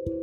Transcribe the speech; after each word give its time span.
Tes. 0.00 0.16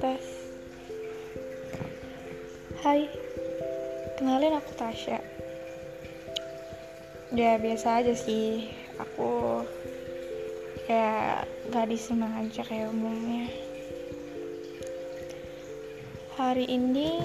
Tes. 0.00 0.24
Hai. 2.80 3.12
Kenalin 4.16 4.56
aku 4.56 4.72
Tasya. 4.72 5.20
Ya 7.36 7.60
biasa 7.60 8.00
aja 8.00 8.16
sih. 8.16 8.72
Aku 9.04 9.60
kayak 10.88 11.44
gadis 11.68 12.08
aja 12.08 12.64
kayak 12.64 12.88
umumnya. 12.88 13.52
Hari 16.40 16.64
ini 16.72 17.20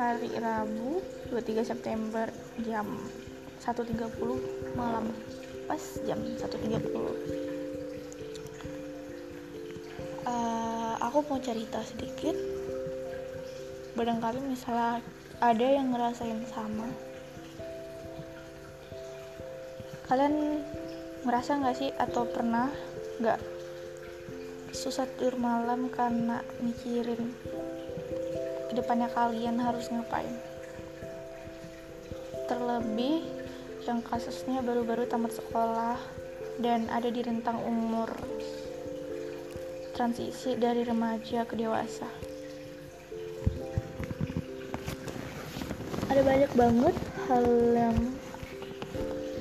hari 0.00 0.32
Rabu 0.40 1.04
23 1.28 1.68
September 1.68 2.32
jam 2.64 2.96
1.30 3.62 4.74
malam. 4.74 5.14
Pas 5.70 5.82
jam 6.02 6.18
1.30 6.18 7.42
uh, 10.26 10.94
aku 11.02 11.22
mau 11.26 11.38
cerita 11.38 11.82
sedikit. 11.82 12.34
Barangkali 13.92 14.40
misalnya 14.40 15.04
ada 15.42 15.66
yang 15.66 15.92
ngerasain 15.92 16.42
sama. 16.48 16.88
Kalian 20.08 20.60
ngerasa 21.22 21.62
nggak 21.62 21.76
sih 21.78 21.90
atau 21.94 22.26
pernah 22.28 22.68
nggak 23.22 23.40
susah 24.72 25.06
tidur 25.14 25.36
malam 25.36 25.92
karena 25.92 26.40
mikirin 26.64 27.36
ke 28.66 28.72
depannya 28.74 29.12
kalian 29.12 29.60
harus 29.60 29.92
ngapain? 29.92 30.32
Terlebih 32.48 33.41
yang 33.82 33.98
kasusnya 34.02 34.62
baru-baru 34.62 35.10
tamat 35.10 35.34
sekolah 35.34 35.98
dan 36.62 36.86
ada 36.86 37.10
di 37.10 37.18
rentang 37.18 37.58
umur 37.66 38.06
transisi 39.92 40.54
dari 40.54 40.86
remaja 40.86 41.42
ke 41.42 41.58
dewasa. 41.58 42.06
Ada 46.06 46.22
banyak 46.22 46.52
banget 46.54 46.96
hal 47.26 47.46
yang 47.74 47.96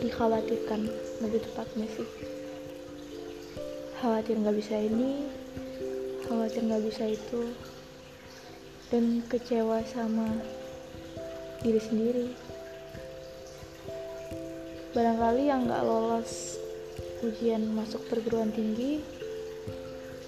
dikhawatirkan 0.02 0.90
lebih 1.22 1.40
tepatnya 1.46 1.88
sih. 1.94 2.08
Khawatir 4.02 4.42
nggak 4.42 4.58
bisa 4.58 4.76
ini, 4.82 5.30
khawatir 6.26 6.66
nggak 6.66 6.84
bisa 6.90 7.06
itu, 7.06 7.54
dan 8.90 9.22
kecewa 9.30 9.86
sama 9.86 10.26
diri 11.62 11.78
sendiri. 11.78 12.28
Barangkali 14.92 15.48
yang 15.48 15.72
nggak 15.72 15.88
lolos 15.88 16.60
ujian 17.24 17.64
masuk 17.72 18.04
perguruan 18.12 18.52
tinggi 18.52 19.00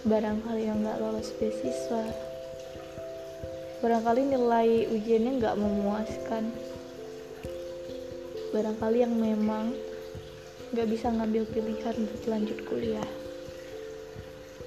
barangkali 0.03 0.67
yang 0.67 0.83
nggak 0.83 0.99
lolos 0.99 1.31
beasiswa. 1.39 2.03
Barangkali 3.79 4.35
nilai 4.35 4.87
ujiannya 4.91 5.31
nggak 5.39 5.59
memuaskan. 5.59 6.51
Barangkali 8.51 9.03
yang 9.03 9.15
memang 9.15 9.71
nggak 10.75 10.87
bisa 10.91 11.07
ngambil 11.07 11.47
pilihan 11.51 11.95
untuk 11.99 12.23
lanjut 12.27 12.59
kuliah. 12.67 13.09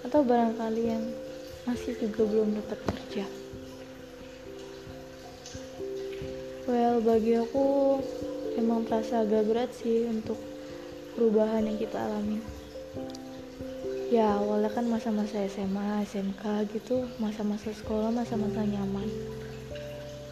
Atau 0.04 0.24
barangkali 0.24 0.82
yang 0.88 1.04
masih 1.68 1.96
juga 2.00 2.24
belum 2.24 2.56
dapat 2.56 2.80
kerja. 2.84 3.24
Well 6.64 7.04
bagi 7.04 7.36
aku 7.40 7.64
emang 8.56 8.88
terasa 8.88 9.20
agak 9.20 9.44
berat 9.44 9.70
sih 9.76 10.08
untuk 10.08 10.40
perubahan 11.12 11.68
yang 11.68 11.76
kita 11.76 11.96
alami. 12.00 12.40
Ya 14.08 14.40
awalnya 14.40 14.72
kan 14.72 14.88
masa-masa 14.88 15.44
SMA 15.50 16.04
SMK 16.08 16.72
gitu 16.72 17.04
masa-masa 17.20 17.72
sekolah 17.72 18.08
masa-masa 18.08 18.64
nyaman. 18.64 19.08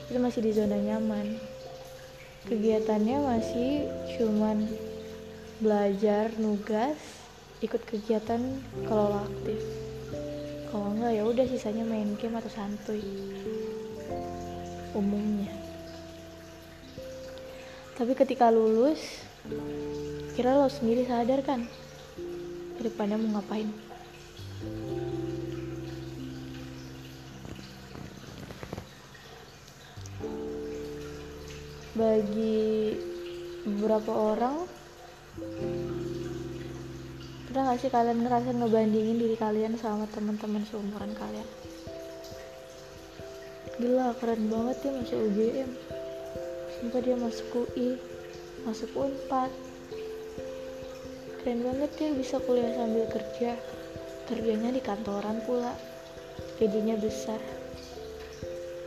Itu 0.09 0.19
masih 0.21 0.41
di 0.41 0.53
zona 0.57 0.81
nyaman. 0.81 1.37
Kegiatannya 2.49 3.17
masih 3.25 3.89
cuman 4.17 4.69
belajar 5.61 6.33
nugas 6.41 6.97
ikut 7.61 7.81
kegiatan 7.89 8.41
kalau 8.89 9.21
aktif. 9.21 9.61
Kalau 10.73 10.93
enggak 10.97 11.13
ya 11.17 11.23
udah 11.25 11.47
sisanya 11.49 11.85
main 11.85 12.17
game 12.17 12.37
atau 12.41 12.53
santuy. 12.53 13.05
Umumnya 14.95 15.64
tapi 17.95 18.13
ketika 18.19 18.51
lulus 18.51 19.23
kira 20.35 20.59
lo 20.59 20.67
sendiri 20.67 21.07
sadar 21.07 21.47
kan? 21.47 21.63
Ke 22.75 22.91
depannya 22.91 23.15
mau 23.23 23.39
ngapain? 23.39 23.71
Bagi 31.95 32.99
beberapa 33.63 34.11
orang 34.11 34.67
pernah 37.47 37.71
gak 37.71 37.79
sih 37.79 37.91
kalian 37.95 38.27
ngerasa 38.27 38.51
ngebandingin 38.59 39.23
diri 39.23 39.39
kalian 39.39 39.79
sama 39.79 40.11
teman-teman 40.11 40.67
seumuran 40.67 41.15
kalian? 41.15 41.47
Gila 43.79 44.19
keren 44.19 44.51
banget 44.51 44.77
ya 44.83 44.91
masuk 44.99 45.19
UGM 45.31 45.94
sumpah 46.85 47.01
dia 47.01 47.17
masuk 47.17 47.49
UI 47.65 47.97
masuk 48.69 48.93
UNPAD 48.93 49.49
keren 51.41 51.65
banget 51.65 51.97
ya 51.97 52.13
bisa 52.13 52.37
kuliah 52.45 52.77
sambil 52.77 53.09
kerja. 53.09 53.57
Kerjanya 54.29 54.69
di 54.73 54.81
kantoran 54.85 55.41
pula. 55.49 55.73
Gajinya 56.61 56.97
besar. 57.01 57.41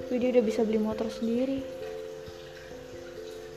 Widi 0.10 0.34
udah 0.34 0.42
bisa 0.46 0.62
beli 0.66 0.82
motor 0.82 1.06
sendiri. 1.10 1.62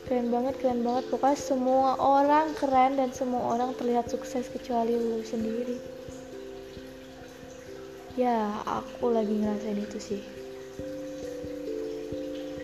Keren 0.09 0.29
banget 0.33 0.57
keren 0.61 0.85
banget. 0.85 1.09
Pokoknya 1.09 1.37
semua 1.37 1.97
orang 1.97 2.53
keren 2.57 2.97
dan 2.97 3.09
semua 3.09 3.57
orang 3.57 3.73
terlihat 3.77 4.09
sukses 4.09 4.49
kecuali 4.49 4.97
lu 4.97 5.25
sendiri. 5.25 5.77
Ya 8.17 8.57
aku 8.65 9.09
lagi 9.09 9.33
ngerasain 9.33 9.81
itu 9.81 9.97
sih. 9.97 10.21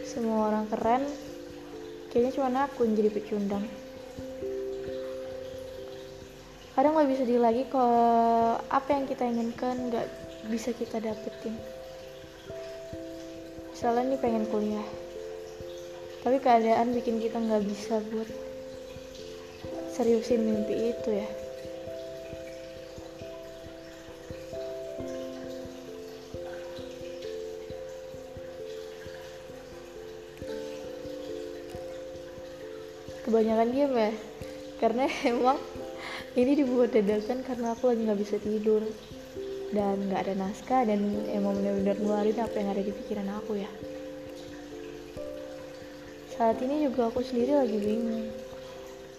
Semua 0.05 0.53
orang 0.53 0.69
keren 0.69 1.26
kayaknya 2.17 2.33
cuma 2.33 2.65
aku 2.65 2.89
yang 2.89 2.97
jadi 2.97 3.13
pecundang. 3.13 3.69
Kadang 6.73 6.97
lebih 6.97 7.21
sedih 7.21 7.37
lagi 7.37 7.69
kalau 7.69 8.57
apa 8.73 8.89
yang 8.89 9.05
kita 9.05 9.21
inginkan 9.29 9.93
nggak 9.93 10.09
bisa 10.49 10.73
kita 10.73 10.97
dapetin. 10.97 11.53
Misalnya 13.69 14.17
nih 14.17 14.17
pengen 14.17 14.49
kuliah 14.49 14.89
tapi 16.27 16.43
keadaan 16.43 16.91
bikin 16.91 17.23
kita 17.23 17.39
nggak 17.39 17.63
bisa 17.63 18.03
buat 18.11 18.27
seriusin 19.95 20.43
mimpi 20.43 20.91
itu 20.91 21.23
ya 21.23 21.46
kebanyakan 33.27 33.67
dia 33.75 33.87
ya. 33.91 34.11
Karena 34.79 35.03
emang 35.35 35.59
ini 36.39 36.55
dibuat 36.55 36.95
dadakan 36.95 37.43
karena 37.43 37.75
aku 37.75 37.91
lagi 37.91 38.01
nggak 38.07 38.21
bisa 38.23 38.39
tidur. 38.39 38.87
Dan 39.67 40.07
nggak 40.07 40.31
ada 40.31 40.33
naskah 40.39 40.87
dan 40.87 41.03
emang 41.27 41.59
benar-benar 41.59 41.99
ngeluarin 41.99 42.39
apa 42.39 42.55
yang 42.55 42.69
ada 42.71 42.83
di 42.87 42.93
pikiran 42.95 43.27
aku 43.35 43.59
ya. 43.59 43.71
Saat 46.39 46.63
ini 46.63 46.87
juga 46.87 47.11
aku 47.11 47.19
sendiri 47.19 47.51
lagi 47.51 47.75
bingung. 47.75 48.31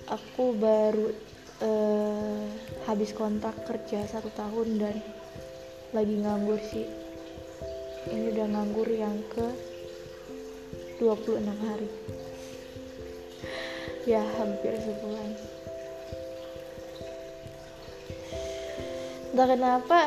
Aku 0.09 0.57
baru 0.57 1.13
uh, 1.61 2.49
habis 2.89 3.13
kontak 3.13 3.61
kerja 3.69 4.09
satu 4.09 4.33
tahun 4.33 4.81
dan 4.81 4.97
lagi 5.93 6.17
nganggur 6.17 6.57
sih. 6.65 6.89
Ini 8.09 8.33
udah 8.33 8.47
nganggur 8.57 8.89
yang 8.89 9.21
ke 9.29 9.53
26 10.97 11.45
hari 11.45 11.89
ya 14.05 14.23
hampir 14.39 14.77
sebulan. 14.79 15.31
Entah 19.35 19.47
kenapa 19.49 19.99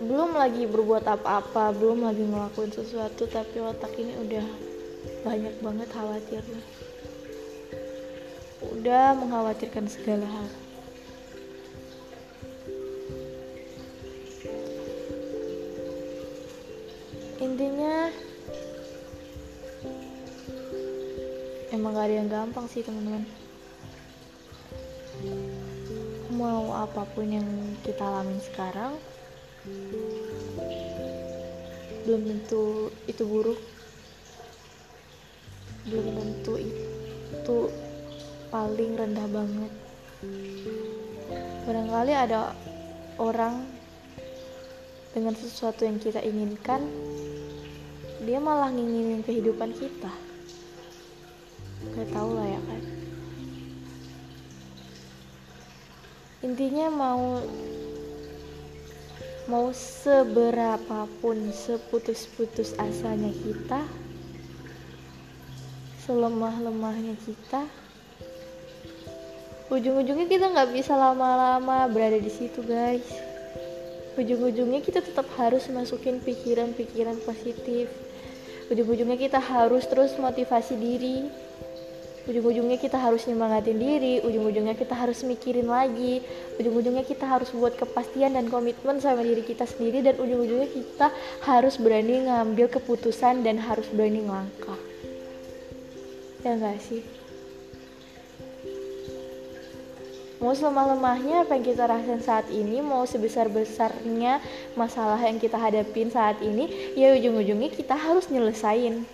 belum 0.00 0.34
lagi 0.34 0.64
berbuat 0.64 1.04
apa-apa 1.04 1.76
belum 1.76 2.06
lagi 2.06 2.24
ngelakuin 2.24 2.72
sesuatu 2.72 3.28
tapi 3.28 3.60
otak 3.60 3.92
ini 3.98 4.16
udah 4.18 4.46
banyak 5.26 5.54
banget 5.62 5.88
khawatirnya. 5.90 6.62
Udah 8.60 9.16
mengkhawatirkan 9.18 9.86
segala 9.90 10.26
hal 10.28 10.69
emang 22.00 22.08
gak 22.08 22.16
ada 22.16 22.24
yang 22.24 22.32
gampang 22.32 22.66
sih 22.72 22.80
teman-teman. 22.80 23.28
Mau 26.32 26.72
apa 26.72 27.04
pun 27.12 27.28
yang 27.28 27.44
kita 27.84 28.00
alami 28.00 28.40
sekarang 28.40 28.96
belum 32.08 32.24
tentu 32.24 32.88
itu 33.04 33.20
buruk. 33.28 33.60
Belum 35.92 36.08
tentu 36.16 36.56
itu 36.56 37.58
paling 38.48 38.96
rendah 38.96 39.28
banget. 39.28 39.72
Barangkali 41.68 42.16
ada 42.16 42.56
orang 43.20 43.68
dengan 45.12 45.36
sesuatu 45.36 45.84
yang 45.84 46.00
kita 46.00 46.24
inginkan 46.24 46.80
dia 48.24 48.40
malah 48.40 48.72
nginginin 48.72 49.20
kehidupan 49.20 49.76
kita 49.76 50.29
gak 51.80 52.08
tau 52.12 52.30
lah 52.36 52.46
ya 52.48 52.60
kan 52.64 52.82
intinya 56.40 56.86
mau 56.88 57.40
mau 59.50 59.66
seberapapun 59.74 61.52
seputus-putus 61.52 62.72
asanya 62.78 63.34
kita 63.34 63.82
selemah-lemahnya 66.06 67.14
kita 67.22 67.68
ujung-ujungnya 69.70 70.26
kita 70.26 70.50
nggak 70.50 70.70
bisa 70.74 70.98
lama-lama 70.98 71.86
berada 71.86 72.18
di 72.18 72.30
situ 72.30 72.58
guys. 72.66 73.06
Ujung-ujungnya 74.18 74.82
kita 74.82 74.98
tetap 74.98 75.30
harus 75.38 75.70
masukin 75.70 76.18
pikiran-pikiran 76.18 77.22
positif. 77.22 77.86
Ujung-ujungnya 78.66 79.14
kita 79.14 79.38
harus 79.38 79.86
terus 79.86 80.18
motivasi 80.18 80.74
diri 80.74 81.30
ujung-ujungnya 82.30 82.78
kita 82.78 82.94
harus 82.94 83.26
nyemangatin 83.26 83.74
diri 83.74 84.22
ujung-ujungnya 84.22 84.78
kita 84.78 84.94
harus 84.94 85.26
mikirin 85.26 85.66
lagi 85.66 86.22
ujung-ujungnya 86.62 87.02
kita 87.02 87.26
harus 87.26 87.50
buat 87.50 87.74
kepastian 87.74 88.38
dan 88.38 88.46
komitmen 88.46 89.02
sama 89.02 89.26
diri 89.26 89.42
kita 89.42 89.66
sendiri 89.66 90.06
dan 90.06 90.14
ujung-ujungnya 90.14 90.70
kita 90.70 91.10
harus 91.42 91.74
berani 91.74 92.30
ngambil 92.30 92.70
keputusan 92.70 93.42
dan 93.42 93.58
harus 93.58 93.90
berani 93.90 94.22
ngelangkah 94.22 94.78
ya 96.44 96.56
enggak 96.56 96.80
sih? 96.80 97.04
Mau 100.40 100.56
selemah-lemahnya 100.56 101.44
apa 101.44 101.52
yang 101.52 101.64
kita 101.68 101.84
rasain 101.84 102.24
saat 102.24 102.48
ini 102.48 102.80
mau 102.80 103.04
sebesar-besarnya 103.04 104.40
masalah 104.72 105.20
yang 105.20 105.36
kita 105.36 105.60
hadapin 105.60 106.08
saat 106.08 106.40
ini 106.40 106.96
ya 106.96 107.12
ujung-ujungnya 107.12 107.68
kita 107.68 107.92
harus 107.92 108.32
nyelesain. 108.32 109.04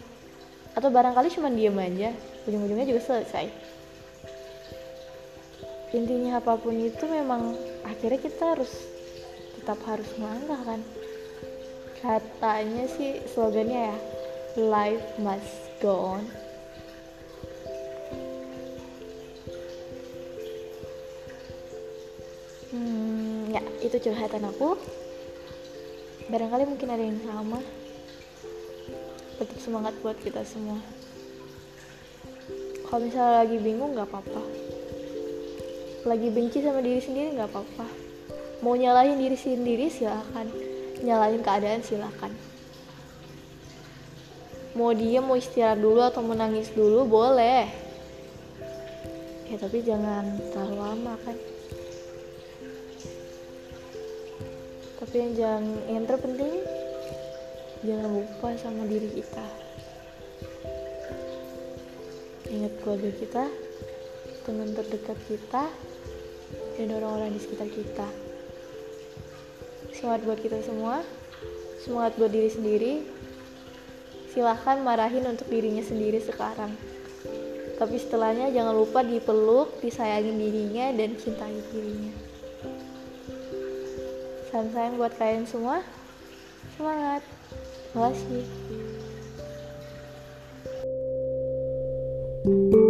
Atau 0.78 0.86
barangkali 0.86 1.26
cuma 1.34 1.50
diem 1.50 1.74
aja 1.74 2.14
ujung-ujungnya 2.46 2.86
juga 2.86 3.02
selesai. 3.02 3.46
Intinya 5.94 6.38
apa 6.42 6.58
pun 6.58 6.74
itu 6.78 7.04
memang 7.06 7.54
akhirnya 7.86 8.18
kita 8.22 8.54
harus 8.58 8.70
tetap 9.58 9.78
harus 9.86 10.06
melangkah 10.18 10.60
kan? 10.62 10.80
Katanya 11.98 12.86
sih 12.90 13.22
slogannya 13.30 13.90
ya 13.90 13.96
life 14.58 15.06
must 15.18 15.54
go 15.82 16.18
on. 16.18 16.24
Hmm, 22.70 23.50
ya 23.50 23.62
itu 23.82 23.96
curhatan 23.98 24.46
aku. 24.46 24.78
Barangkali 26.26 26.66
mungkin 26.66 26.90
ada 26.90 27.04
yang 27.06 27.22
sama. 27.22 27.62
Tetap 29.38 29.58
semangat 29.62 29.94
buat 30.02 30.18
kita 30.18 30.42
semua 30.42 30.95
kalau 32.86 33.00
misalnya 33.02 33.42
lagi 33.42 33.56
bingung 33.58 33.92
nggak 33.92 34.08
apa-apa. 34.08 34.42
Lagi 36.06 36.28
benci 36.30 36.62
sama 36.62 36.80
diri 36.80 37.02
sendiri 37.02 37.34
nggak 37.34 37.50
apa-apa. 37.50 37.86
Mau 38.62 38.78
nyalahin 38.78 39.18
diri 39.18 39.36
sendiri 39.36 39.90
silahkan 39.90 40.48
nyalahin 41.04 41.44
keadaan 41.44 41.84
silahkan 41.84 42.32
mau 44.76 44.92
dia 44.92 45.24
mau 45.24 45.40
istirahat 45.40 45.80
dulu 45.80 46.04
atau 46.04 46.20
menangis 46.20 46.68
dulu 46.76 47.08
boleh. 47.08 47.64
Ya 49.48 49.56
tapi 49.56 49.80
jangan 49.80 50.36
terlalu 50.52 50.76
lama 50.76 51.14
kan? 51.24 51.36
Tapi 55.00 55.14
yang 55.16 55.32
jangan 55.32 55.64
yang 55.88 56.04
terpenting 56.04 56.54
jangan 57.80 58.08
lupa 58.20 58.48
sama 58.60 58.84
diri 58.84 59.08
kita 59.16 59.65
ingat 62.50 62.72
keluarga 62.82 63.10
kita 63.16 63.44
teman 64.46 64.70
terdekat 64.78 65.18
kita 65.26 65.66
dan 66.78 66.88
orang-orang 66.94 67.34
di 67.34 67.40
sekitar 67.42 67.66
kita. 67.66 68.08
Semangat 69.90 70.22
buat 70.22 70.38
kita 70.38 70.62
semua. 70.62 71.02
Semangat 71.82 72.14
buat 72.14 72.30
diri 72.30 72.50
sendiri. 72.52 72.92
Silahkan 74.30 74.78
marahin 74.86 75.26
untuk 75.26 75.50
dirinya 75.50 75.82
sendiri 75.82 76.22
sekarang. 76.22 76.70
Tapi 77.76 77.96
setelahnya 77.98 78.54
jangan 78.54 78.76
lupa 78.76 79.02
dipeluk 79.02 79.82
disayangin 79.82 80.38
dirinya 80.38 80.94
dan 80.94 81.18
cintai 81.18 81.58
dirinya. 81.74 82.14
Salam 84.52 84.70
sayang 84.70 84.94
buat 84.94 85.12
kalian 85.18 85.44
semua. 85.44 85.82
Semangat. 86.78 87.24
Terima 87.90 88.12
kasih 88.12 88.65
thank 92.46 92.74
you 92.74 92.85